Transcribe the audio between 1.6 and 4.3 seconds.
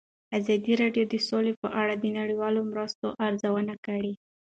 په اړه د نړیوالو مرستو ارزونه کړې.